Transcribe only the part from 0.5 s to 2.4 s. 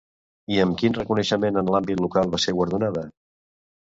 I amb quin reconeixement en l'àmbit local